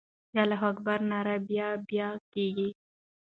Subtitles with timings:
[0.33, 2.69] د الله اکبر ناره به بیا کېږي.